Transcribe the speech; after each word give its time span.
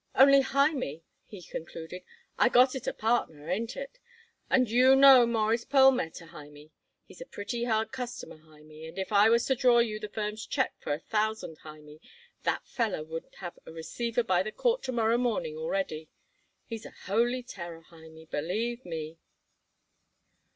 "Only, 0.15 0.41
Hymie," 0.41 1.03
he 1.25 1.43
concluded, 1.43 2.01
"I 2.35 2.49
got 2.49 2.73
it 2.73 2.87
a 2.87 2.91
partner. 2.93 3.47
Ain't 3.51 3.77
it? 3.77 3.99
And 4.49 4.67
you 4.67 4.95
know 4.95 5.27
Mawruss 5.27 5.63
Perlmutter, 5.63 6.25
Hymie. 6.25 6.71
He's 7.05 7.21
a 7.21 7.25
pretty 7.27 7.65
hard 7.65 7.91
customer, 7.91 8.37
Hymie, 8.37 8.87
and 8.87 8.97
if 8.97 9.11
I 9.13 9.29
was 9.29 9.45
to 9.45 9.55
draw 9.55 9.77
you 9.77 9.99
the 9.99 10.09
firm's 10.09 10.47
check 10.47 10.73
for 10.79 10.91
a 10.91 10.97
thousand, 11.11 11.59
Hymie, 11.59 12.01
that 12.41 12.65
feller 12.67 13.03
would 13.03 13.27
have 13.41 13.59
a 13.67 13.71
receiver 13.71 14.23
by 14.23 14.41
the 14.41 14.51
court 14.51 14.81
to 14.85 14.91
morrow 14.91 15.19
morning 15.19 15.55
already. 15.55 16.09
He's 16.65 16.87
a 16.87 16.93
holy 17.05 17.43
terror, 17.43 17.83
Hymie, 17.91 18.25
believe 18.25 18.83
me." 18.83 19.19